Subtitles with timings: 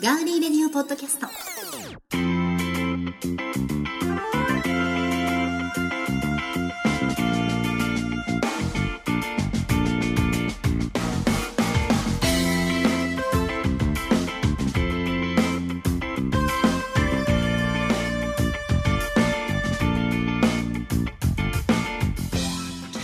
[0.00, 1.26] ガーリーレディオポッドキャスト。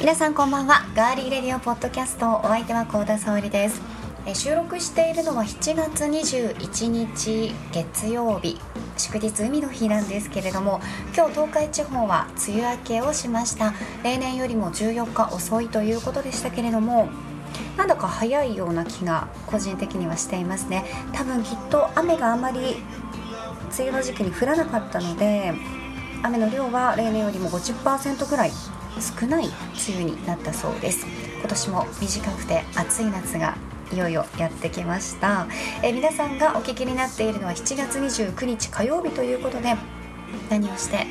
[0.00, 0.84] 皆さんこんばんは。
[0.94, 3.93] ガーリーレディオポッドキャストお相手は幸田沙織です。
[4.26, 8.58] え収録しているのは7月21日月曜日
[8.96, 10.80] 祝日海の日なんですけれども
[11.14, 13.74] 今日東海地方は梅雨明けをしました。
[14.02, 17.08] 例年よりも14日遅いということでしたけれども
[17.76, 20.84] なんだか早いような気が個人的にはしていますね。
[21.12, 22.76] 多分きっと雨があまり
[23.78, 25.52] 梅雨の時期に降らなかったので
[26.22, 28.52] 雨の量は例年よりも50%ぐらい
[29.20, 29.54] 少ない梅
[29.96, 31.06] 雨になったそうです。
[31.40, 33.54] 今年も短くて暑い夏が
[33.92, 35.46] いよいよやってきました。
[35.82, 39.76] え皆さんがお聞きになっているのは7月29日火曜日ということで
[40.50, 41.06] 何をして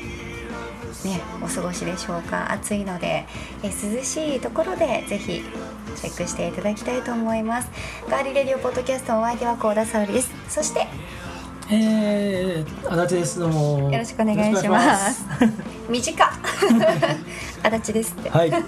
[1.04, 2.50] ね、お過ごしでしょうか。
[2.52, 3.26] 暑いので
[3.62, 5.42] え涼しいところでぜひ
[5.96, 7.70] チェックしていただきたいと思います。
[8.08, 10.30] ガーリーレディオポッドキャストお相手は幸田沙織です。
[10.48, 10.86] そして
[11.70, 13.38] えー、足立です。
[13.38, 13.90] どうも。
[13.90, 15.24] よろしくお願いします。
[15.88, 16.28] 短っ。
[17.64, 18.28] 足立ですって。
[18.28, 18.48] はい。
[18.48, 18.58] 今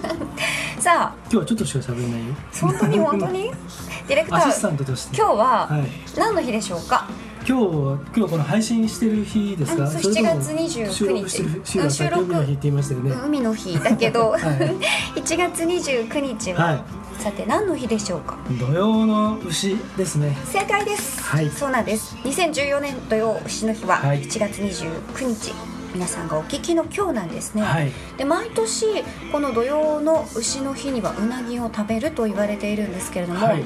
[0.87, 1.29] さあ。
[1.29, 2.33] 日はちょっとしか喋れないよ。
[2.61, 3.51] 本当に本当に？
[4.07, 5.17] ディレクタアシスターントとして。
[5.17, 7.09] 今日ははい、何の日でしょうか、
[7.45, 10.93] 今日は今日はこの配信してる日ですか、うんそうそれとも7月29日。
[10.93, 11.91] 収録収録。
[11.91, 14.41] 先ほどの日って言いましたよね、海の日だけど、 はい
[15.19, 16.83] 1月29日は、は
[17.19, 18.37] さて何の日でしょうか？
[18.49, 20.37] い土曜の牛ですね。
[20.45, 21.49] 正解です、はい。
[21.49, 22.15] そうなんです。
[22.23, 24.21] 2014年土曜牛の日ははい。
[24.23, 25.53] 1月29日、
[25.93, 27.91] 皆さんがお聞きの今日なんですね、はい。
[28.17, 28.85] で毎年
[29.31, 33.63] この土曜の牛の日にはうなぎを食べると言われているんですけれども、はい。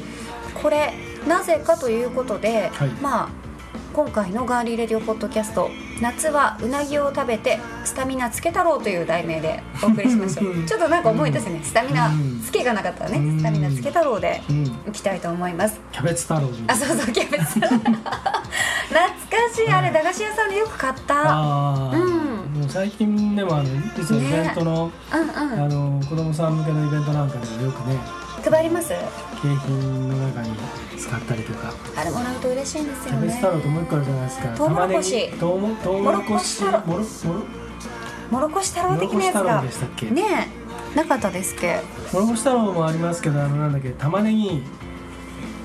[0.62, 0.94] これ
[1.28, 2.90] なぜかということで、はい。
[3.02, 3.30] まあ
[3.94, 5.70] 今回のガーリーレディオポッドキャスト
[6.02, 13.18] 夏はうなぎを食べてスタミナつけ太郎という題名でお送りしましたちょっとなんか思い出すねスタミナうんつけがなかったらね。
[13.18, 13.40] うん。
[13.40, 15.80] スタミナつけ太郎でうんいきたいと思います。
[15.92, 17.86] キャベツ太郎あそうそうキャベツ懐か
[19.56, 19.70] しい。
[19.70, 21.34] あれ駄菓子屋さんでよく買った。
[21.34, 22.60] うん。
[22.60, 25.64] もう最近でもあのイベントの、うんうん。
[25.64, 27.98] あの子供さん向けのイベントなんかでもよくね
[28.42, 28.90] 配ります？
[29.42, 30.52] 景品の中に
[30.98, 31.74] 使ったりとか。
[31.96, 33.12] あれもらうと嬉しいんですよね。
[33.12, 34.48] キャベツ太郎ともう一個あるじゃないですか。
[34.56, 35.30] トウモロコシ。
[35.32, 36.64] トウモロコシ。
[36.64, 37.46] もろこしもろもろ
[38.32, 39.42] もろこし太郎的なやつが。
[39.58, 40.06] 郎でしたっけ？
[40.12, 40.24] ね
[40.94, 41.82] えなかったですっけ？
[42.14, 44.64] もろこし太郎もありますけどあのなんだっけ玉ねぎ。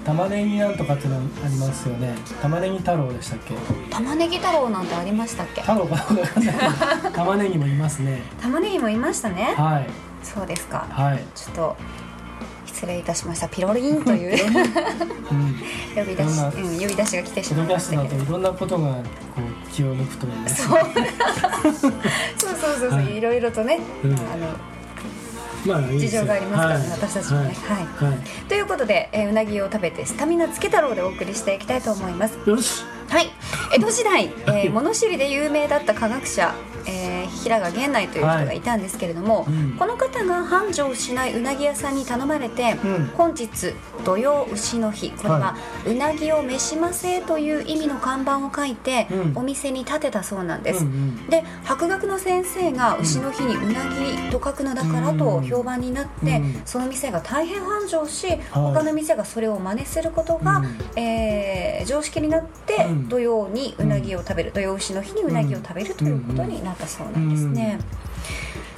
[0.05, 2.15] 玉ねぎなんとかってのありますよね。
[2.41, 3.55] 玉ねぎ太郎でしたっけ？
[3.91, 5.63] 玉ねぎ太郎なんてありましたっけ？
[5.63, 6.57] 太郎かどうかんない。
[7.13, 8.23] 玉ねぎもいますね。
[8.41, 9.55] 玉ねぎもいましたね。
[9.57, 9.87] はい。
[10.23, 10.87] そうですか。
[10.91, 11.77] はい、ちょっと
[12.77, 13.49] 失礼いたしました。
[13.49, 14.47] ピロリンという。
[15.31, 15.55] うん、
[15.95, 18.23] 呼び出し、うん、呼び出しが来てしまいましたけど。
[18.23, 19.01] いろんなことがこ
[19.41, 20.81] う気を抜くというねそう。
[21.73, 21.93] そう
[22.55, 23.17] そうそう、はい。
[23.17, 24.13] い、ろいろとね、うん。
[24.13, 24.47] あの
[25.67, 26.91] まあ事情がありますからねはい。
[26.91, 27.55] 私たちもね。
[27.67, 28.19] はい、はい。
[28.47, 32.39] ということで、えーうなぎを食べてスタミナつけ太郎でお送りしていきたいと思います。
[32.47, 32.85] よし。
[33.09, 33.31] はい。
[33.75, 36.55] 江戸時代、えー物知りで有名だった科学者、
[36.87, 38.61] えー平賀源内という人がい。
[38.67, 39.77] たんですけれども、はいうん。
[39.79, 43.07] この方が繁盛しないうなぎ屋さんに頼まれて、うん。
[43.17, 43.75] 本日
[44.05, 49.33] 土曜牛の日これは、はうなぎを召しませという意味の看板を書いて、うん。
[49.37, 51.27] お店に立てたそうなんです、うんうん。
[51.27, 56.63] で博学の先生が牛の日にうなぎと書くのだからと評判になって、うん。
[56.65, 60.79] その店が大変繁盛し、他の店がそれを真似することが、うん。
[60.97, 63.09] えー常識になって、うん。
[63.09, 67.79] 土曜にうなぎを食べる、土曜牛の日にうなぎを食べるということになったそうなんですね。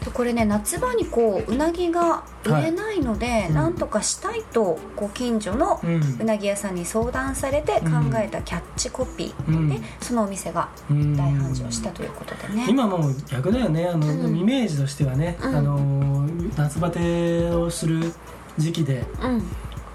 [0.05, 5.81] でこれね夏場にこううなぎが売れないので、うんなんとかしたいとこう近所の
[6.21, 9.69] うなぎ屋さんに相談されて考えたキャッチコピーうん。
[9.69, 11.17] で、そのお店がうん。
[11.17, 12.67] 大繁盛したということでね。
[12.69, 13.87] 今もう逆だよね。
[13.87, 14.37] あの、うん。
[14.37, 15.55] イメージとしてはね、うん。
[15.57, 16.27] あの
[16.57, 18.13] 夏バテをする
[18.57, 19.43] 時期でうん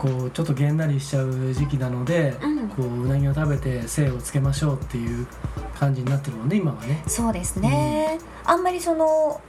[0.03, 2.67] こうちょっとげんなりしちゃう時期なので、うん。
[2.67, 5.27] こううなぎを食べて精をつけましょうっていう
[5.79, 7.03] 感じになってるもんね今はね。
[7.07, 9.39] そうですね、あんまりその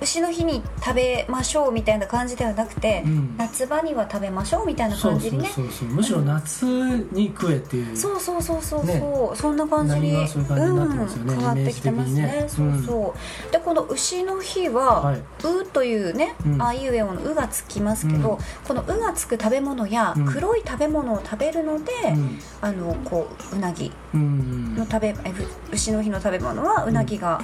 [0.00, 3.36] 牛の日に食べましょうみたいな感じではなくて、うん。
[3.36, 5.48] 夏場には食べましょうみたいな感じにね。
[5.48, 6.64] そうそうむしろ夏
[7.12, 9.02] に食えっていう、そうそうそうそうそう、ね。
[9.34, 10.28] そんな感じに、ね。
[10.36, 10.46] うん
[11.36, 12.20] 変わってきてますね。
[12.20, 13.14] イメージ的そうそ
[13.48, 15.16] う、でこの牛の日は「はい。
[15.16, 16.62] うというね、うん。
[16.62, 18.38] あいうえおの「う」がつきますけど、うん。
[18.66, 20.26] この「う」がつく食べ物やうん。
[20.26, 22.38] 黒い食べ物を食べるので、うん。
[22.60, 25.14] あのこううなぎうんの食べ
[25.72, 27.40] 牛の日の食べ物はうなぎが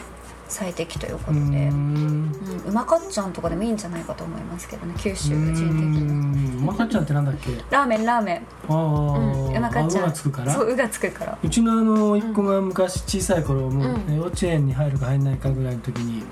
[0.52, 1.50] 最適ということうで、ん。
[1.50, 2.32] うん、
[2.68, 6.58] うまかっちゃんとかでもいいんじゃないかと思いますけどね九州う人的にん。
[6.58, 7.50] うまかっちゃんってなんだっけ？
[7.70, 8.36] ラーメンラーメン。
[8.68, 8.74] ああ、
[9.18, 9.20] う
[9.50, 10.04] んうまかっちゃん。
[10.04, 10.52] あうがつくから。
[10.52, 11.38] そううがつくから。
[11.42, 16.22] うちのあの一子が昔小さい頃、もううん幼稚園に入るか入んないかぐらいの時に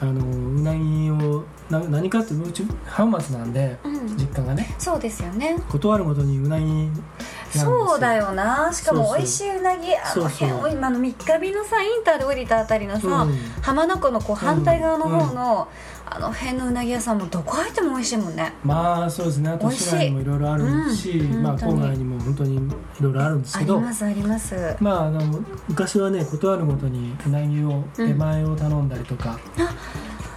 [0.00, 4.16] あのうなぎをな何かってうち浜松なんでうん。
[4.16, 4.74] 実家がね。
[4.78, 5.56] そうですよね。
[5.68, 6.88] 断るごとにうなぎ
[7.50, 8.70] そうだよな。
[8.72, 13.36] しかも美味しいうなぎあの辺を今の三日日のさインターで降りたあたりのさ、うん。
[13.62, 15.34] 浜名湖のこう反対側の方うん。
[15.34, 15.68] の、
[16.08, 18.52] あの辺のうなぎ屋さんもどこ入っても美味しいもんね。
[18.64, 19.50] まあそうですね。
[19.50, 22.60] あと市内にもいろいろあるし、うんまあ郊外にも本当にい
[23.00, 24.76] ろいろあるんですあけどりますあります。
[24.80, 25.20] まああの
[25.68, 29.38] 昔はね断るごとにうなぎを出前を頼んだりとか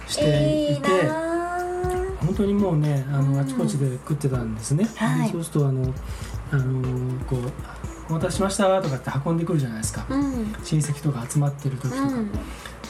[0.08, 3.32] していて、いいなぁ本当にもうねあうん。
[3.32, 5.26] のあちこちで食ってたんですね、はい。
[5.28, 5.94] でそうするとあの
[6.50, 7.40] あのこう
[8.10, 10.52] 「お待たせしました」とかって運んでくるじゃないですか、うん。
[10.64, 12.30] 親戚とか集まってる時とか、うん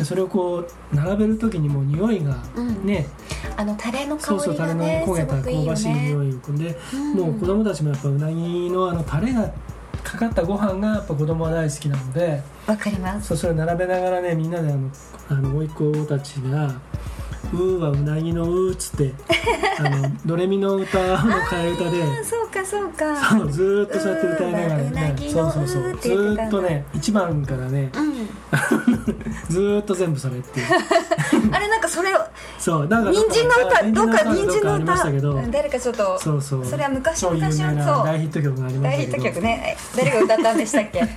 [0.01, 2.87] でそれをこう並べる時にもう匂いがうん。
[2.87, 3.07] ね、
[3.55, 7.15] あのタレの香そうそうタレのりがね焦げた香ばしいね匂いで、うん。
[7.17, 9.53] もう子供たちもやっぱうなぎのあのタレが
[10.03, 12.43] かかったご飯がやっぱ子供は大好きなので。
[12.67, 13.29] わかります。
[13.29, 14.91] そうそれ並べながらねみんなであの
[15.29, 16.73] あの甥っ子たちが
[17.53, 19.13] 「うーはうなぎのう」っつって
[19.79, 23.17] あのドレミの歌の替え歌であそうかそうか。
[23.17, 28.29] そうずーっとそうやって歌いながらねそうそうそうずーっとね1番からねうん。
[29.49, 30.67] ずーっと全部それっていう。
[31.53, 32.19] あれなんかそれを
[32.61, 35.05] そうなんか人参の歌どっか人参の歌。
[35.09, 36.65] うん誰かちょっとそうそう。
[36.67, 38.05] それは昔昔名なそう。
[38.05, 39.77] 大ヒット曲がありま大ヒット曲ね。
[39.97, 41.01] 誰が歌ったんでしたっけ？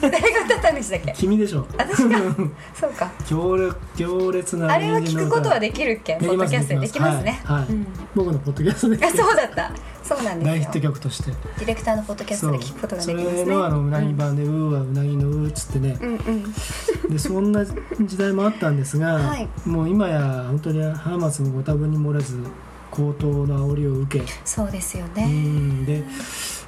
[0.00, 1.12] 誰が歌ったんでしたっけ？
[1.16, 1.66] 君でしょ。
[1.76, 2.18] 私が
[2.78, 3.10] そうか。
[3.26, 6.14] 強烈強烈なあれは聞くことはできるっけ？
[6.20, 6.80] ポッドキャストで。
[6.80, 7.40] できますね。
[7.44, 7.68] はいはい。
[7.68, 7.86] うん。
[8.14, 9.70] 僕のポッドキャストであそうだった
[10.06, 10.54] そうなんですよ。
[10.54, 11.30] 大ヒット曲として。
[11.30, 13.42] ディレクターのポッドキャストで聞くことができますね。
[13.44, 15.98] それのあのうなぎ版で「うーはうなぎのう」っつってね。
[16.00, 17.10] うんうん。
[17.10, 19.48] でそんな時代もあったんですが、はい。
[19.64, 22.38] もう今や本当に浜松もご多分に漏れず
[22.90, 24.24] 高騰の煽りを受け。
[24.44, 25.84] そうですようねん。
[25.84, 26.04] で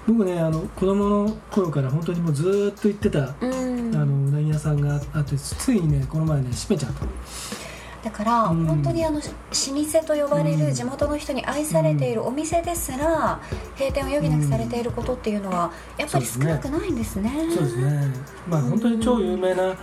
[0.07, 3.95] 僕ねあの子供の頃から本当にもうずーっと行ってた、うん。
[3.95, 7.05] あのうなぎ屋さんがあってついにねこの前ね閉めちゃった
[8.09, 8.65] だから、うん。
[8.65, 13.39] 本当にあの老舗と呼ばれる地元の人に愛されているお店ですら
[13.79, 17.31] 閉店を余儀なくされていることっていうのはやっぱり少なくないんですね。
[17.55, 18.13] そうですね。
[18.49, 19.77] まあ本当に超有名な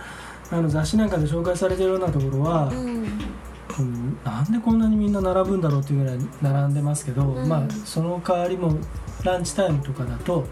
[0.50, 2.76] あの雑誌なんかで紹介されてるようなところは、うん。
[3.78, 7.48] うんなんでこんなにみんな並ぶんだろうっていうぐらい並んでますけど、うん。
[7.48, 8.76] まあその代わりも
[9.22, 10.46] ランチタイムとかだと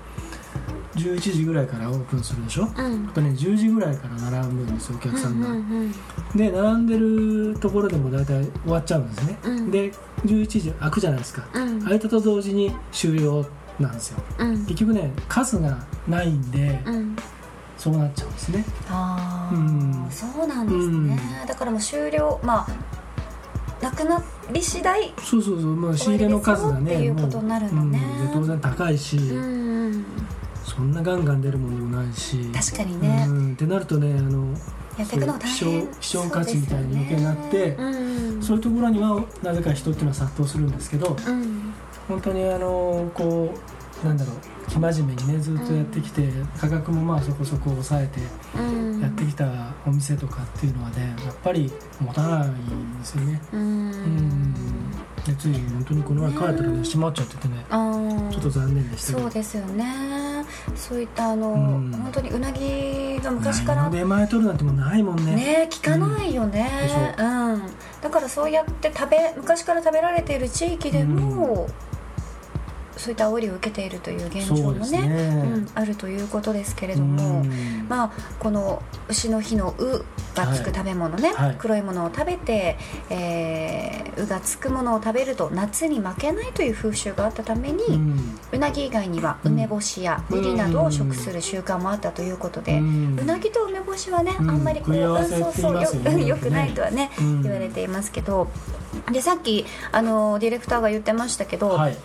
[0.94, 2.68] 11時ぐらいからオープンするでしょ？
[2.76, 3.08] うん。
[3.08, 5.94] あとね10時ぐらいから並ぶんですよお客さんが、うんうん
[6.36, 9.70] で並んでるところでも大体終わっちゃうんですね、うん。
[9.70, 9.92] で
[10.24, 11.82] 11時開くじゃないですか、うん。
[11.82, 13.46] 開いたと同時に終了
[13.78, 14.22] なんですよ。
[14.38, 14.64] うん。
[14.66, 15.78] 結局ね数が
[16.08, 17.16] ないんで、うん。
[17.76, 18.64] そうなっちゃうんですね。
[18.88, 20.06] ああ、うん。
[20.10, 24.22] そうなんですね、だからもう終了まあなくな
[24.52, 28.04] り次第そうそうそう、まあ、仕入れの数がねいうことになるんだね。
[28.06, 28.26] もううん。
[28.28, 30.04] で当然高いし、うん
[30.64, 32.50] そんなガンガン出るもんでもないし。
[32.52, 33.26] 確かにね。
[33.28, 34.49] うん、ってなるとねあの
[34.99, 37.93] やっていくのが大希変少希少価値みたいに余計になってそうですよね。
[38.28, 38.43] うん。
[38.43, 41.72] そういうところにはなぜか人っていうのは殺到するんですけどうん。
[42.08, 43.55] 本当にあのこ
[44.02, 44.37] うなんだろう
[44.69, 46.28] 生真面目にねずっとやってきて、
[46.58, 48.20] 価格もまあそこそこ抑えて
[48.58, 49.00] うん。
[49.00, 51.70] やってきたお店とかっていうのはねやっぱり
[52.00, 53.40] 持たないんですよね。
[53.52, 54.55] ううんん
[55.26, 58.31] でつい本当にこの前帰ったらね閉まっちゃっててねあー。
[58.31, 60.44] ちょっと残念でしたそうですよね。
[60.75, 61.93] そういったあの、うん。
[61.93, 65.35] 本当にうなぎが昔から出前取るなんてもうないもんね。
[65.35, 66.69] ね聞かないよね。
[66.83, 67.62] でしうん、
[68.02, 71.69] だからそうやって食べ昔から食べられている地域でも、
[72.96, 75.44] そういった煽りを受けているという現状もねね。
[75.44, 77.86] うん、あるということですけれども、うん。
[77.88, 81.56] まあ、この牛の日の「う」がつく食べ物ね、はい。
[81.58, 82.76] 黒いものを食べて、
[83.10, 87.92] えーうがつくものを食べると夏に負けないという風習があったために、う
[88.52, 93.18] うんなぎ以外にはうん梅干しやうんウリなどを食する習慣もあったということで、うん。
[93.20, 94.50] うなぎと梅干しはね、うん。
[94.50, 97.42] あんまりこう食い合わせって言いますよねそうそうよよくないとはね、うん。
[97.42, 98.48] 言われていますけど。
[99.12, 101.96] でさっきあのディレクターが言ってましたけど、はい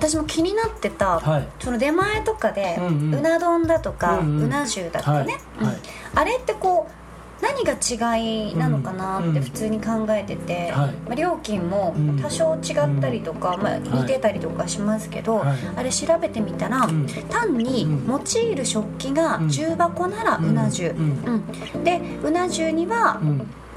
[0.00, 1.48] 私も気になってた、はい。
[1.60, 3.14] その出前とかで、ううん。
[3.14, 4.42] うんな丼だとか、ううん。
[4.42, 5.66] うんな重だとかね、はい。
[5.66, 5.76] はい。
[5.76, 6.18] うん。
[6.18, 6.99] あれってこう
[7.42, 9.30] 何が違いなのかなうん。
[9.30, 12.20] って普通に考えてて、はいまあ、料金もうん。
[12.20, 15.58] 多少違ったりとか、まあ、似てたりとかしますけど、はい。
[15.76, 17.06] あれ調べてみたら、うん。
[17.28, 19.48] 単にうん用いる食器がうん。
[19.48, 21.44] 重箱ならうな重、うん。
[21.74, 21.84] うん。
[21.84, 23.20] でうな重には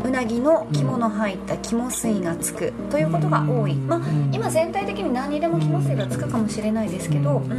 [0.03, 3.87] うなぎの肝の入った肝水がつくということが多い、うん。
[3.87, 4.29] まあうん。
[4.33, 7.51] 今全体的に何にでも肝水がつくかもしれないですけど、うん。
[7.51, 7.55] う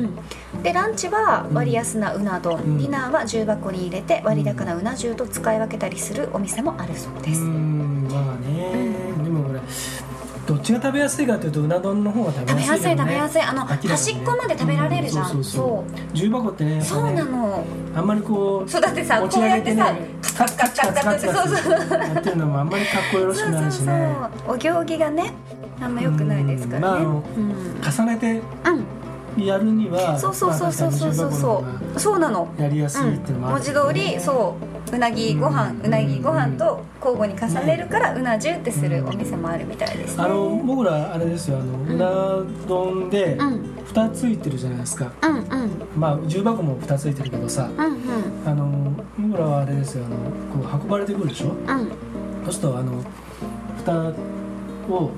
[0.58, 0.62] ん。
[0.62, 2.78] でランチは割安なうな丼、うん。
[2.78, 8.72] ディナーは重箱に入れて割高なうな重と使い分けたりするお店もあるそうです、うんまあね、
[9.22, 9.60] でもこれ
[10.46, 13.42] どっちが食べやすいかというとうな丼の方が食べや食べやすい食べやすい。
[13.42, 13.78] あのね。
[13.88, 17.64] 端っこまで食べられるじゃん、うんそう重箱ってねやっぱそうねなの。
[17.96, 24.14] あんまりこうそうだってさねこうやってカツカツカツカツカツそうそうやってるのもあんまりかっこよろしくないしそうね
[24.46, 25.32] そうお行儀がね
[25.80, 27.22] あんま良くないですからね、う
[27.82, 29.03] 重ねてうん
[29.36, 31.32] やるにはそうそうそうそうそうそう。
[31.32, 31.64] そ
[31.96, 32.48] うそうなの。
[32.58, 33.92] やりやすいっていうのもあ文字るけど。
[33.92, 34.56] ね通りそ
[34.92, 34.94] う。
[34.94, 35.86] うなぎご飯うん。
[35.86, 40.24] うなぎご飯と交互に重ねるからうな重ってするお店もあるみたいですね。
[40.24, 43.74] あの僕らあれですよあのうな丼でうん。
[43.84, 45.10] 蓋ついてるじゃないですか。
[45.22, 45.70] うんうん。
[45.96, 47.68] まあ重箱も蓋ついてるけどさ。
[47.76, 48.02] うんうん。
[48.46, 50.16] あの僕らはあれですよあの
[50.68, 51.48] こう運ばれてくるでしょ？
[51.48, 51.66] うん。
[52.44, 53.02] そうするとあの
[53.78, 54.12] 蓋
[54.92, 55.10] を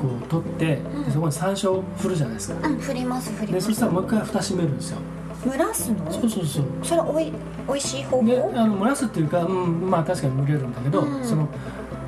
[0.00, 1.04] こう取って、ん。
[1.04, 2.68] でそこに山椒を振るじゃないですか。
[2.68, 3.66] うん振ります振ります。
[3.68, 4.98] でそしたらもう一回蓋閉めるんですよ。
[5.44, 6.12] 蒸らすの？
[6.12, 6.64] そうそうそう。
[6.82, 7.32] それおい
[7.68, 8.26] おいしい方法？
[8.26, 11.24] であの蒸らすっていうか、うん、まあ確かに蒸れるんだけど、うん。
[11.24, 11.48] その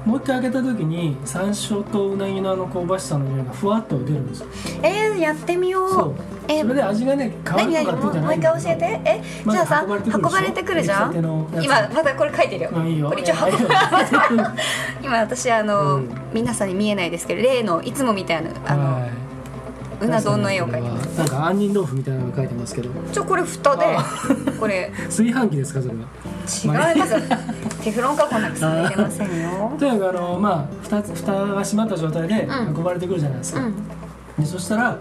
[0.06, 4.46] もう一回開けた時に山椒とうなぎのあの香ばしさの匂いがふわっと出るんですよ。
[4.82, 5.90] えー、やってみよう。
[5.90, 6.14] そう。
[6.48, 9.00] えそれで味がね変わる何とかってんじゃ何もうもう一回教えて。
[9.04, 10.94] えまずじゃあさ運ばれてくるでしょ？
[10.94, 11.64] 運ばれてくるじゃん？
[11.64, 12.70] 今またこれ書いてるよ。
[12.72, 13.08] まあいいよ。
[13.10, 14.54] これ一応運ば
[15.04, 16.08] 今私あの、うん。
[16.32, 19.10] 皆さんに見えないですけど例のいつもみたいなあの、はい。
[20.02, 21.18] うな丼の絵を描いてます。
[21.18, 22.88] なんか杏仁豆腐みたいなのが描いてますけど。
[23.12, 23.84] ちょこれ蓋で
[24.58, 24.90] これ。
[25.06, 26.90] 炊飯器ですかそれは？
[26.92, 27.14] 違います
[27.82, 29.72] テフロン加工なんかされてませんよ。
[29.78, 32.76] とにかくあのまあ蓋蓋が閉まった状態でうん。
[32.76, 33.74] 運ばれてくるじゃないですか、うん。
[34.38, 34.96] でそしたら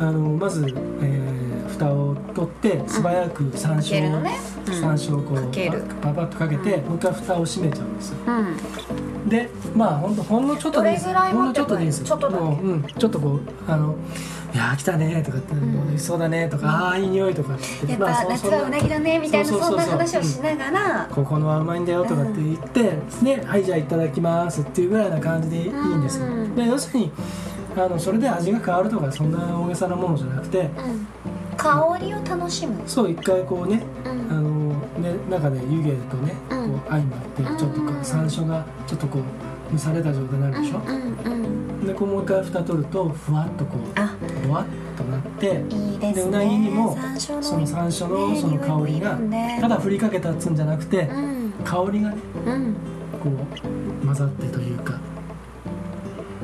[0.00, 0.66] あのまず、
[1.00, 1.42] えー
[1.72, 4.80] 蓋を取って素早く山椒、うん。
[4.80, 8.16] 山椒をこうパパッとかけて、もう一回蓋を閉めちゃうんですよ。
[8.26, 12.00] うんでまあほんとほんのちょっとでいいほんのちょっとでいいです。
[12.00, 13.94] よちょっともううん、ちょっとこうあの
[14.52, 15.86] 「いやー来たね」とかって「ん。
[15.88, 17.54] 美味しそうだね」とか「ああーいい匂い」とか。
[17.54, 26.54] ってやっまあぱ夏はうなぎだねみたいなそんな話をしながらここのはうまいんだよとかって言って、ではいじゃあいただきますっていうぐらいな感じでいいんですよ、うん。
[26.56, 27.12] で要するに
[27.76, 31.06] あのそれで味が変わるとかそんな大げさなものじゃなくてうん
[31.62, 32.82] 香りを楽しむ。
[32.86, 34.10] そう一回こうねうん。
[34.30, 36.72] あのね中で湯気とね、うん。
[36.72, 37.58] こう相まってうん。
[37.58, 39.22] ちょっとこう山椒がちょっとこう
[39.72, 44.14] 蒸された状態になるでしょ、でこうもう一回蓋取るとふわっとこうあ。
[44.46, 44.66] ぼわっ
[44.98, 46.22] となっていいですね。
[46.22, 51.52] でうなぎにもその山椒のねその香りがねただ振りかけたっつうんじゃなくてうん。
[51.64, 52.16] 香りがね
[52.46, 52.74] うん。
[53.22, 54.98] こう混ざってというか。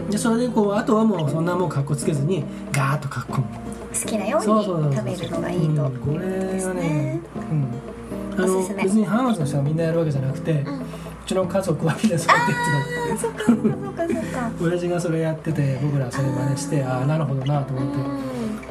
[0.08, 3.44] でそれでこうあとはもうそんなもうかっこつけずにガーッとかっこむ
[3.92, 5.98] 好きなように食べるのがいいと、うん。
[5.98, 8.42] これはねねうん。
[8.42, 10.82] あの別に浜松の人がみんなやるわけじゃなくて、ううん
[11.28, 14.50] ちの家族はみんなそうやってやってそっかそっかそっかそっか。
[14.50, 17.94] た親父がそれやってて僕らそれ真似してああなるほどなと思っ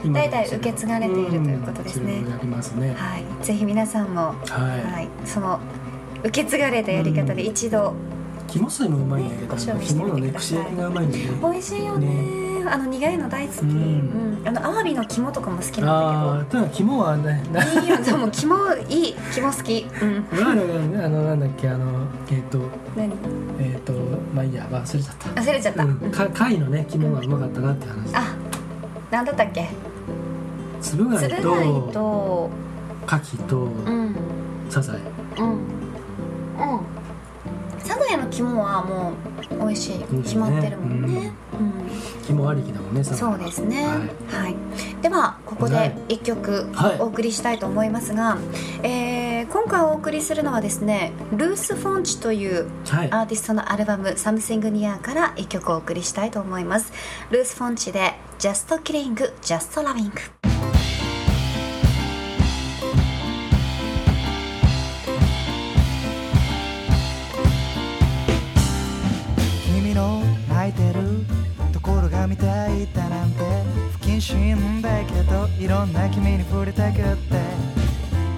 [0.02, 0.14] てうん。
[0.14, 2.14] 代々受け継がれているということですね。
[2.16, 2.94] うんね。
[2.96, 3.46] はい。
[3.46, 5.10] ぜひ皆さんもはい、はい。
[5.26, 5.60] その
[6.24, 7.94] 受け継がれたやり方で一度
[8.48, 11.40] 肝水もうまいんだけど、ね肝のね串焼きがうまいんだよね。
[11.42, 12.08] 美味しいよね
[12.72, 14.44] あの苦いの大好き、ううん。
[14.44, 17.44] んあのアワビの肝とかも好きあなんあただ肝はね。
[17.52, 17.98] なだけどいいよ。
[18.04, 19.88] でも肝いい肝好き。
[20.02, 20.26] うん。
[20.42, 22.60] あのなんだっけあのえっ、と
[22.96, 23.12] 何？
[23.60, 23.94] えっ、と
[24.34, 24.68] まあいいや。
[24.72, 25.30] 忘れちゃった。
[25.42, 28.16] 忘れちゃった、うん、か貝のね肝がうまかったなって話。
[28.16, 28.36] あ
[29.12, 29.70] なんだったっけ？
[30.82, 32.50] つぶ貝とと。
[33.08, 34.16] 牡蠣とうん。
[34.70, 34.98] サザエ。
[35.40, 35.50] うん。
[35.52, 35.60] うん。
[37.80, 39.14] サザエの肝はも
[39.50, 40.06] う美味しいね。
[40.24, 41.47] 決まってるもんね、うん
[42.28, 43.94] 肝ありきだもんそうですね、は
[44.42, 44.56] はい。
[45.02, 46.16] ではここはでい。
[46.16, 47.00] 1曲はい。
[47.00, 48.38] お送りしたいと思いますが、
[48.84, 53.12] えー今回お送りするのはですねルース・フォンチというはい。
[53.12, 56.92] アーティストのアルバム「Something Near」から1曲お送りしたいと思います。
[57.32, 60.12] ルース・フォンチで「Just Killing Just Loving」
[69.66, 70.20] 君の
[70.50, 71.07] 泣いてる
[72.28, 73.44] が見ていたなんて
[74.02, 77.38] 不謹慎だけどいろんな君に触れたくって。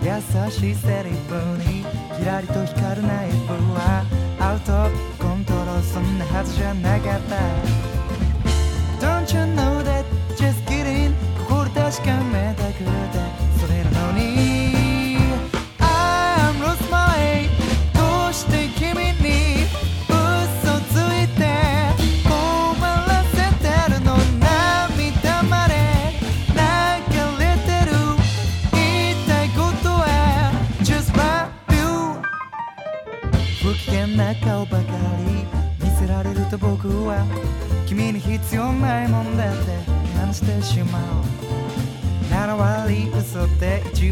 [0.01, 0.11] 優
[0.49, 1.83] しいセリフに
[2.17, 4.05] キラリと光るナイフは
[4.39, 4.89] アウト
[5.21, 7.35] コントロールそんなはずじゃなかった。
[9.01, 10.05] Don't you know that
[10.37, 13.48] just kidding 心確かめたくて。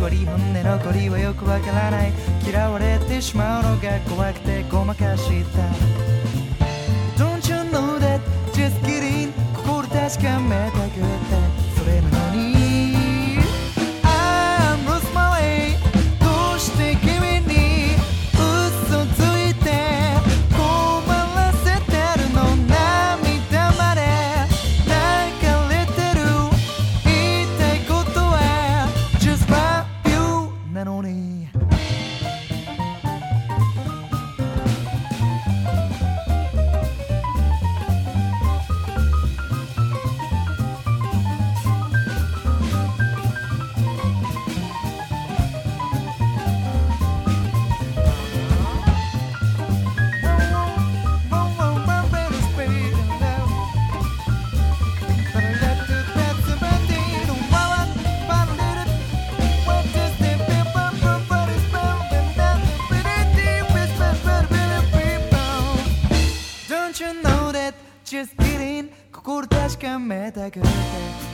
[0.10, 2.14] で1割本音残りはよくわからない。
[2.46, 5.60] 嫌われてしまうのが怖くてごまかした。
[7.18, 8.22] Don't you know that
[8.54, 10.87] just kidding 心確かめた。
[70.20, 70.68] めたくて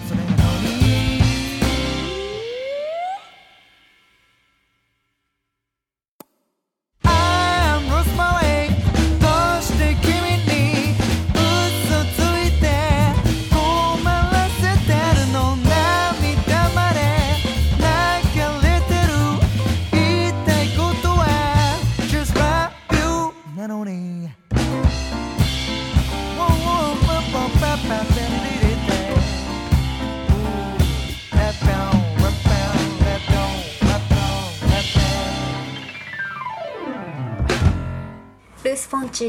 [0.08, 1.02] それなのに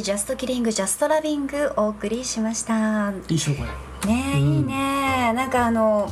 [0.00, 3.10] ジャスト・キリング・ジャスト・ラビングお送りしました。
[3.10, 4.38] ねいいしょこれえ、うん。
[4.38, 5.32] いいね。
[5.34, 6.10] なんかあの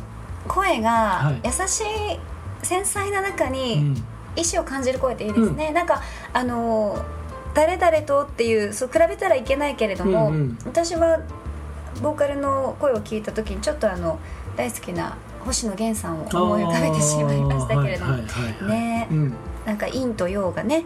[0.49, 1.41] 声がはい。
[1.45, 1.85] 優しい
[2.62, 4.05] 繊細な中うにん。
[4.37, 6.01] 意志を感じる声っていいですね、なんか
[6.33, 6.97] あの
[7.55, 11.21] 誰々とっていうそう比べたらいけないけれども、うんうん私は
[12.03, 14.19] ボーカルの声を聞いた時にちょっとあの
[14.57, 19.35] 大好きな星野源さんを思い浮かべてしまいましたけれども、はいはいはいはいねうん。
[19.67, 20.85] なんか陰と陽がね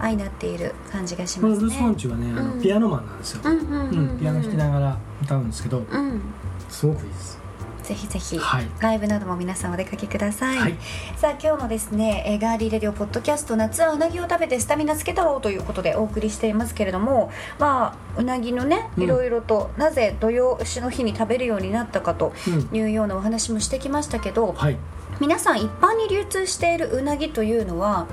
[0.00, 1.96] 相なっている感じがしますこのルース・フォンね。
[1.96, 2.60] チはねあのうん。
[2.60, 6.20] ピアノマンなんですよ、うんうんうんううんん、ピアノ弾きながら歌うんですけどうん、
[6.68, 7.36] すごくいいです。
[7.82, 8.66] ぜひぜひ、はい。
[8.80, 10.76] ライブなども皆さんお出かけください、はい。
[11.16, 17.30] さあ今日のですねえーガーリーレディオポッドキャスト夏はうなぎを食べてスタミナつけたろうということでお送りしていますけれども
[17.60, 19.02] まあうなぎのねうん。
[19.04, 22.76] いろいろと、なぜ土曜しの日に食べるようになったかとうん。
[22.76, 24.76] いうようなお話もしてきましたけど、はい。
[25.20, 28.08] 皆さん一般に流通しているうなぎというのは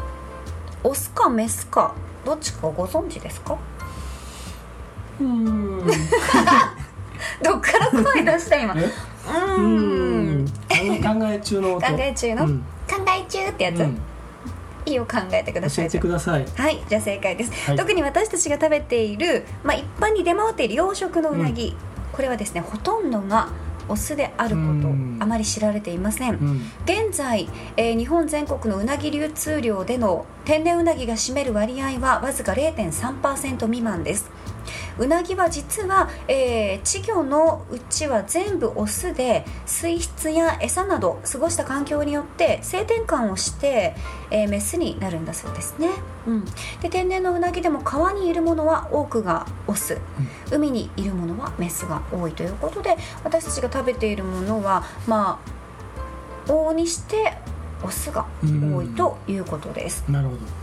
[0.83, 1.93] オスかメスか
[2.25, 3.57] どっちかご存知ですか？
[5.19, 5.85] うん。
[7.41, 8.75] どっから声出した今？
[9.57, 10.43] うん。
[10.43, 10.47] ん。
[10.47, 10.53] 考
[11.25, 11.85] え中の音。
[11.85, 12.59] 考え中の、うん。
[12.59, 12.65] 考
[13.07, 13.97] え中ってやつ、うん。
[14.85, 16.45] いいよ考えてくださ教えいてください。
[16.57, 17.77] はいじゃあ正解です、はい。
[17.77, 21.75] 特に私たちが食べている、まあ、一般に出回っている養殖のうなぎ、
[22.11, 23.47] これはですねほとんどが
[23.89, 25.17] オスであることうん。
[25.19, 26.71] あまり知られていません、うん。
[26.85, 34.29] 現在、えー日本全国のうなぎ流通量での天然うなぎが占める割合はわずか0.3%未満です
[34.97, 43.95] うなぎは実は、えー稚魚のうちは全部オスで水質や餌など過ごした環境によって性転換をして、
[44.31, 45.89] えーメスになるんだそうですね、
[46.27, 46.45] うん、
[46.81, 49.97] で天然のうなぎでも川にいるものは多くがオス、
[50.51, 55.39] 海にいるものはメスが多いということで私たちが食べているものはま
[56.47, 57.37] あ往々にして
[57.83, 60.62] オスが多いということです、なるほど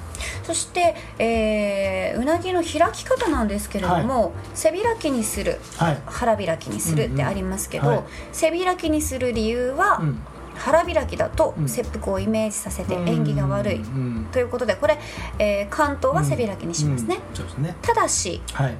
[0.50, 5.98] そして、えーうなぎの開き方なんですけれども、背開きにするはい。
[6.06, 8.06] 腹開きにするってありますけど、うんうんはい。
[8.32, 10.20] 背開きにする理由は、うん。
[10.56, 11.68] 腹開きだとうん。
[11.68, 14.28] 切腹をイメージさせて縁起が悪い、うん。
[14.32, 14.98] ということでこれ、
[15.38, 17.20] えー関東は背開きにしますね、
[17.56, 17.62] うん。
[17.62, 17.76] ね。
[17.80, 18.74] ただしはい。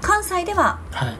[0.00, 1.16] 関西でははい。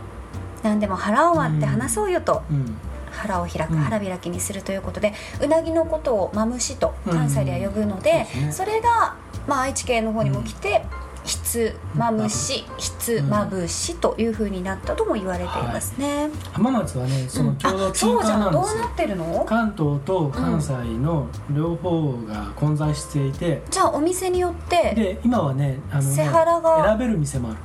[0.63, 2.75] 何でも腹を割って話そうよと、うん。
[3.13, 3.79] 腹を開く、うん。
[3.81, 8.25] 腹開きにするということでうなぎのことをマムシと関西では呼ぶので,、うん。
[8.25, 8.53] そうですね。
[8.53, 9.15] それが、
[9.51, 10.85] まあ、愛知県の方にも来て、
[11.25, 18.79] ひつまむしひつまぶしというふうになったとも言われていますね、浜松はねそのちょうどあ中間なんですよ。
[18.79, 19.45] んどうなってるの？
[19.45, 26.87] 関東と関西の両方が混在していて、じゃあお店によってで今はねあのね背腹が。
[26.87, 27.59] 選べる店もある。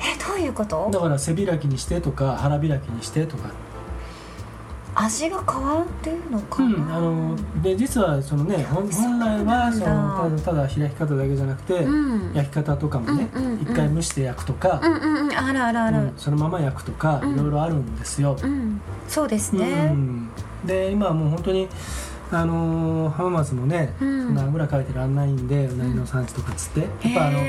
[0.00, 0.88] えどういうこと？
[0.92, 3.52] だから背開きにしてとか腹開きにしてとかあ
[4.94, 12.32] 味が変わるのかうな、ん、あので実はそのね本来はそのただただ開き方だけじゃなくて、うん。
[12.34, 13.62] 焼き方とかもねうんうんうん。
[13.62, 15.36] 一、回蒸して焼くとか、うんうんうん。
[15.36, 17.34] あるあるある、うんそのまま焼くとか、うん。
[17.34, 18.36] いろいろあるんですよ。
[18.40, 18.80] うん。
[19.08, 20.30] そうですうね、ん、
[20.64, 21.68] で今はもう本当に
[22.30, 24.26] あのー浜松もね、うん。
[24.26, 27.40] そんなあぐらかいてらんないんでうなぎの産地とかっつって、やっぱあの、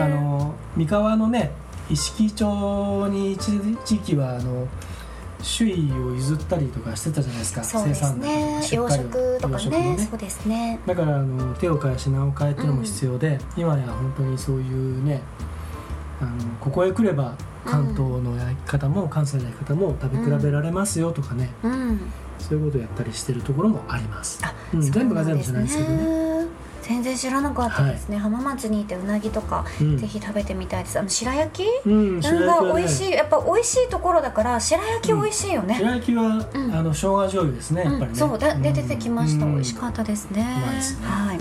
[0.00, 1.52] あの三河のね
[1.88, 3.52] 一色町に一
[3.84, 4.66] 時期はあの
[5.46, 7.82] 首位を譲ったりとかしてたじゃないですかすね。
[7.82, 10.08] 養生産量殖とか養殖のね。
[10.10, 10.80] そうですね。
[10.86, 15.22] だからあの手を変え品を変えっていうのも必要で、今や本当にそういうね
[16.20, 16.30] あの
[16.60, 22.00] ここへ来れば関東の焼き方も関西の焼き方も食べ比べられますよとかね、うん。
[22.38, 26.25] そういうことをやったりしてるところもありますあ、うん全部が全部じゃないんですけどね
[26.88, 29.98] 全然知らなかったですね、浜松にいてうなぎとか、うん。
[29.98, 30.98] ぜひ食べてみたいです。
[30.98, 31.88] あの白焼き？
[31.88, 33.10] うんが美味しい。
[33.10, 36.22] やっぱ美味しいところだから白焼き美味しいよね、白焼きは、
[36.54, 36.72] うん。
[36.72, 39.54] あの生姜醤油ですねやっぱりね、うん、そうだで出てきました、うん。
[39.54, 40.42] 美味しかったですね。
[41.02, 41.34] はい。
[41.34, 41.40] はい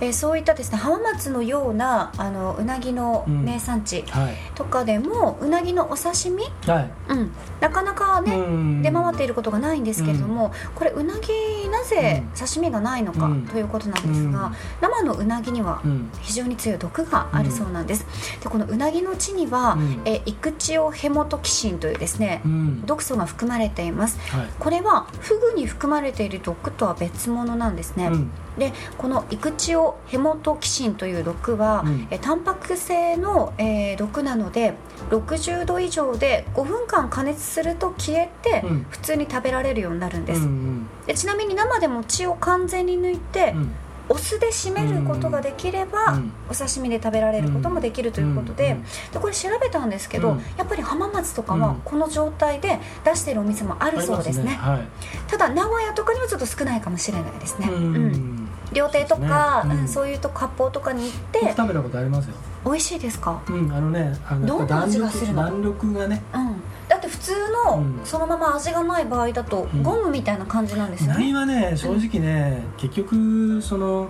[0.00, 4.34] えーそういったですね浜松のようなあのうなぎの名産地はい。
[4.54, 6.90] とかでも、うなぎのお刺身、はい。
[7.08, 8.82] うん、なかなかね、うん。
[8.82, 12.46] 出回っていることがないんですけれども、これうなぎなぜうん。
[12.46, 13.46] 刺身がないのかうん。
[13.46, 14.54] ということなんですが、うん。
[14.80, 16.10] 生のうなぎにはうん。
[16.20, 18.06] 非常に強い毒があるそうなんです、
[18.42, 20.02] でこのうなぎの血には、うん。
[20.04, 22.86] えイクチオヘモトキシンというですね、うん。
[22.86, 24.18] 毒素が含まれています。
[24.30, 24.46] はい。
[24.58, 28.30] これはフグに含まれている毒とは別物なんですね、うん。
[28.58, 32.08] でこのイクチオヘモトキシンという毒は、うん。
[32.10, 34.74] えタンパク性の、えー毒なので
[35.10, 38.86] 60度以上で5分間加熱すると消えて、うん。
[38.90, 43.72] 普通に食べられるようになるんです、うんでちなみに生でも血を完全に抜いて、うん。
[44.08, 50.38] お酢で締めることができれば、うんお刺身で食べられることもできるということで,、うんでこれ調べたんですけど、うん。
[50.56, 51.60] やっぱり浜松とかうん。
[51.60, 58.06] はこの状態で出しているお店もあるそうですね,、ありますただ名古屋とかにはちょっと少ないかもしれないですね、はい、ううん。
[58.06, 58.39] ん
[58.72, 59.74] 料亭とかそうですね。
[59.74, 59.80] うん。
[59.80, 62.34] うんそういうとこ割烹とかに行って僕食べたことありますよ。
[62.64, 63.40] 美味しいですか？
[63.48, 66.22] うんあのねあのどんな味がするの弾力弾力がね。
[66.34, 66.56] うん。
[66.88, 67.32] だって普通
[67.66, 68.00] のうん。
[68.04, 69.82] そのまま味がない場合だとうん。
[69.82, 74.08] ゴムみたいな感じなんですようなぎねはね正直ね、結局その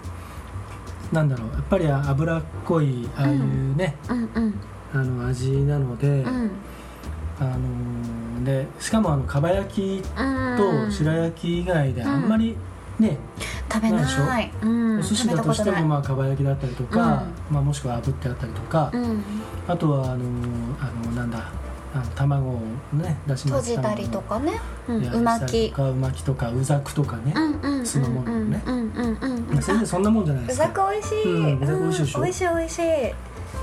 [1.12, 4.31] なんだろうやっぱり脂っこいああいうね、うん。
[4.35, 4.55] うん
[4.92, 6.51] あの味なので、うん。
[7.38, 10.57] あのでしかもあのかば焼きうん。
[10.57, 12.57] と白焼き以外であんまり
[13.00, 13.16] ね、
[13.72, 14.52] 食べない。
[14.62, 14.66] う。
[14.66, 14.98] ん。
[14.98, 19.22] お寿司だとしてもまあかば焼きだったりとか、まあ、もしくは炙ってあったりとか、うん。
[19.66, 20.24] あとはあの
[20.78, 21.50] あのなんだ
[21.94, 22.60] あの卵を
[22.92, 24.52] ね出し閉じたりとかね。
[24.88, 25.04] うん。
[25.04, 25.72] うまき。
[25.76, 28.62] うまきとかうざくとかね、うんうんうん酢の物ね。
[28.66, 30.64] 全然そんなもんじゃないですか。
[30.66, 32.20] うざく美味しい、うんうざく美味しいでしょ。
[32.20, 32.82] 美味しい美味しい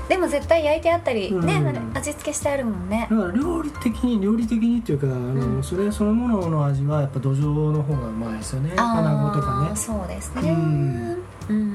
[0.08, 1.96] でも絶対焼いてあったり、ねうん。
[1.96, 3.06] 味付けしてあるもんね。
[3.10, 8.72] だから料理的に料理的にっていうかあの、うんそれそのものの味はやっぱ土壌の方がうまいですよね。
[8.76, 9.76] 穴子とかね。
[9.76, 10.50] そうですね。
[10.50, 11.24] うん。
[11.48, 11.74] うん。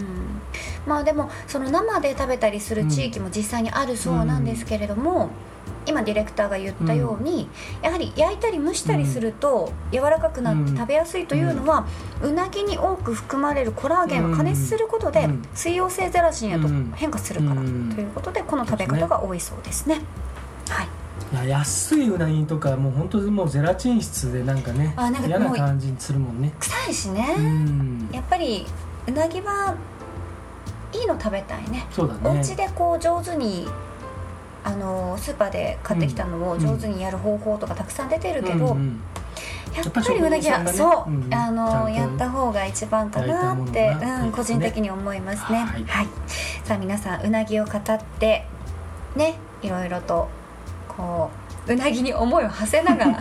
[0.85, 5.29] まあでもその生で食べたりする地域も実際にあるそうなんですけれども、
[5.85, 7.49] 今ディレクターが言ったように、
[7.81, 11.85] やはり焼いたり蒸したりすると柔らかくなって食べやすいというのは、
[12.21, 15.41] うなぎに多く含まれるコラーゲンは加熱することでうん。
[15.53, 16.93] 水溶性ゼラチンへとうん。
[16.95, 17.91] 変化するからとうん。
[17.91, 20.01] いうことでこの食べ方が多いそうですね。
[20.69, 20.87] はい。
[21.31, 26.53] いや安いうなぎとかもう本当にもうゼラチン質でなんかねあなんか嫌な感じにするもんね。
[26.59, 28.09] 臭いしね、うん。
[28.11, 28.65] やっぱり
[29.07, 29.75] うなぎは
[30.91, 31.87] いいの食べたいね。
[31.91, 32.19] そうだね。
[32.23, 33.67] お家でこう上手に
[34.63, 38.77] あのスーパーで買ってきたのを上手にやる方法とかたくさん出てるけど、
[39.75, 45.59] やっぱりうなぎは、ねそう、うんあのやった方が一番かなって、うん、個人的に思いますね。
[45.59, 46.07] はい。
[46.63, 48.45] さあ皆さんうなぎを語って
[49.15, 50.29] ねいろいろと
[50.87, 53.13] こううなぎに思いを馳せながら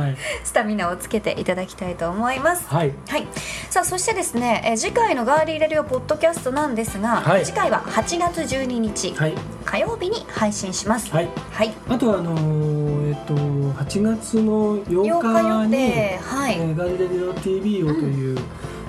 [0.00, 0.16] はい。
[0.44, 2.66] スタミナをつけていただきたいと思います。
[2.68, 2.92] はい。
[3.08, 3.26] はい、
[3.70, 7.44] さあそしてですね、えー次回のガーリーレディオポッドキャストなんですが、はい。
[7.44, 9.34] 次回は8月12日、はい。
[9.64, 11.10] 火曜日に配信します。
[11.10, 11.28] はい。
[11.52, 18.38] はい、あとはあのーえっと8月の8 8日に定、はい、えーガリレディオ TV をという、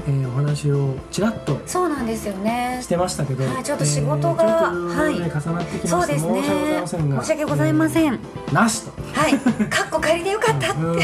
[0.08, 2.80] えーお話をちらっとそうなんですよね。
[2.82, 2.88] し。
[2.88, 5.16] てましたけど、はいちょっと仕事がえーはい。
[5.16, 6.42] 重なってきましてそうですね。
[6.42, 7.10] 申し訳ございません。
[7.10, 8.14] が申し訳ございません。
[8.14, 9.32] えーなしとはい、
[9.70, 10.74] カッコ借りてよかった。
[10.80, 11.00] うん。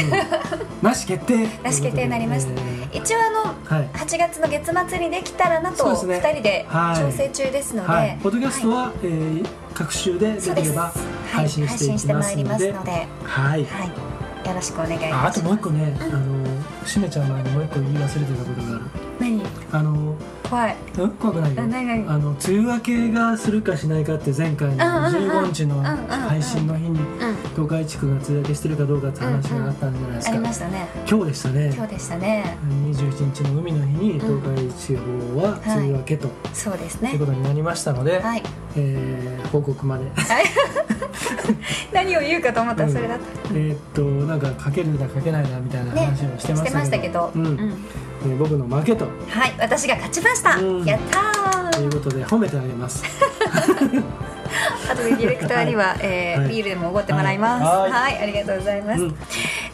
[0.82, 1.48] なし決定。
[1.62, 2.52] なし決定になりました。
[2.52, 3.88] え一応あのーはい。
[3.94, 5.92] 8月の月末にできたらなとね。
[6.16, 6.96] 2人ではい。
[7.12, 10.40] 調整中ですので、はい、ポッドキャストは、えー各週でで。
[10.40, 10.92] きればはい、
[11.32, 13.50] 配信していきままいりすので、ますので、はい。
[13.50, 13.58] はい、
[14.48, 15.14] よろしくお願いします。
[15.14, 16.35] ああともう一個ね、あの
[16.86, 19.05] しめちゃう前にもう一個言い忘れてたことがある。
[19.20, 19.42] 何？
[19.72, 20.14] あの
[20.48, 20.76] 怖い。
[20.98, 21.62] うん怖くないよ。
[22.08, 27.36] あの梅雨明けがするかしないかって前回の15日の配信の日にうん。
[27.56, 30.88] 東海地区が梅雨明けしてるかどうかって話があったんじゃないですありかましたね。
[31.08, 31.72] 今日でしたね。
[31.74, 32.58] 今日でしたね。
[32.86, 37.08] 21日の海の日に東海地方は梅雨明けと、そうですね。
[37.10, 38.42] ということになりましたので、はい。
[38.76, 40.04] えー報告まで。
[41.92, 43.24] 何を言うかと思ったらそれだった。
[43.54, 47.74] えーっとなんかかけるだかけないだみたいな話をしてましたたけど、えー
[48.38, 50.84] 僕の負けとはい私が勝ちました、うん。
[50.84, 51.70] やったー。
[51.72, 53.02] ということで褒めてあげます。
[54.90, 56.48] あとでディレクターには、 えーはい。
[56.50, 57.64] ビールでもおごってもらいます。
[57.64, 59.16] ははいい、ありがとうございます、うん。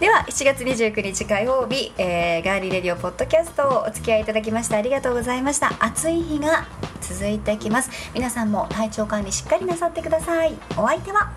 [0.01, 5.73] では7月29日火曜日、えーガーリーレディオポッドキャストをお付き合いいただきましてありがとうございました。
[5.79, 6.65] 暑い日が
[7.01, 7.91] 続いてきます。
[8.15, 10.55] 皆さんも体調管理しっかりなさってください。
[10.77, 11.31] お相手は？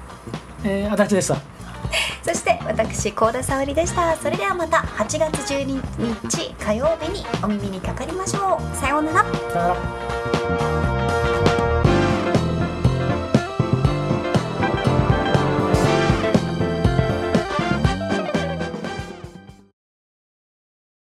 [0.63, 1.38] えー、足立でした
[2.24, 4.15] そして私幸田沙織でした。
[4.15, 5.82] それではまた8月12
[6.24, 8.76] 日火曜日にお耳にかかりましょう。
[8.76, 9.24] さようなら。
[9.24, 9.76] さよ
[10.56, 10.74] なら。